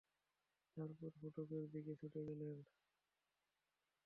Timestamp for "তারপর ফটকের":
0.77-1.63